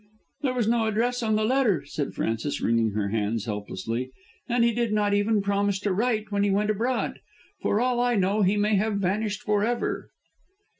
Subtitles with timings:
[0.41, 4.09] "There was no address on the letter," said Frances, wringing her hands helplessly,
[4.49, 7.19] "and he did not even promise to write when he went abroad.
[7.61, 10.09] For all I know he may have vanished for ever."